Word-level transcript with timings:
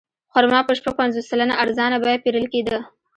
خرما 0.33 0.59
په 0.67 0.73
شپږ 0.77 0.93
پنځوس 0.99 1.25
سلنه 1.31 1.55
ارزانه 1.63 1.97
بیه 2.03 2.21
پېرل 2.23 2.45
کېده. 2.53 2.77